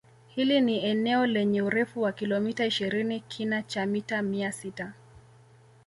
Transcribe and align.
Hili 0.27 0.61
ni 0.61 0.85
eneo 0.85 1.25
lenye 1.27 1.61
urefu 1.61 2.01
wa 2.01 2.11
kilometa 2.11 2.65
ishirini 2.65 3.19
kina 3.19 3.63
cha 3.63 3.85
mita 3.85 4.21
mia 4.21 4.51
sita 4.51 4.93